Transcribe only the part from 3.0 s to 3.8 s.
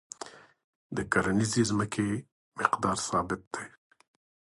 ثابت دی.